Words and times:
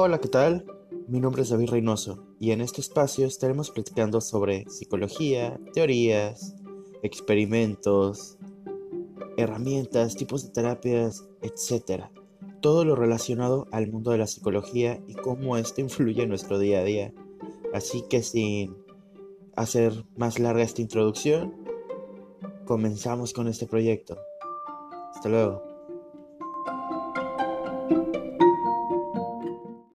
Hola, 0.00 0.20
¿qué 0.20 0.28
tal? 0.28 0.64
Mi 1.08 1.18
nombre 1.18 1.42
es 1.42 1.48
David 1.48 1.70
Reynoso 1.70 2.24
y 2.38 2.52
en 2.52 2.60
este 2.60 2.80
espacio 2.80 3.26
estaremos 3.26 3.72
platicando 3.72 4.20
sobre 4.20 4.64
psicología, 4.70 5.58
teorías, 5.74 6.54
experimentos, 7.02 8.38
herramientas, 9.36 10.14
tipos 10.14 10.44
de 10.44 10.50
terapias, 10.50 11.24
etc. 11.42 12.04
Todo 12.60 12.84
lo 12.84 12.94
relacionado 12.94 13.66
al 13.72 13.90
mundo 13.90 14.12
de 14.12 14.18
la 14.18 14.28
psicología 14.28 15.02
y 15.08 15.14
cómo 15.14 15.56
esto 15.56 15.80
influye 15.80 16.22
en 16.22 16.28
nuestro 16.28 16.60
día 16.60 16.78
a 16.78 16.84
día. 16.84 17.12
Así 17.74 18.04
que 18.08 18.22
sin 18.22 18.76
hacer 19.56 20.04
más 20.16 20.38
larga 20.38 20.62
esta 20.62 20.80
introducción, 20.80 21.56
comenzamos 22.66 23.32
con 23.32 23.48
este 23.48 23.66
proyecto. 23.66 24.16
Hasta 25.12 25.28
luego. 25.28 25.68